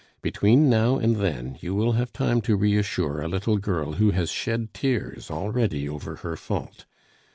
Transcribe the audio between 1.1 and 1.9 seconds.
then you